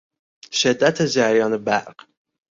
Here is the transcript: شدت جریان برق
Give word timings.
شدت 0.51 1.01
جریان 1.01 1.57
برق 1.63 2.07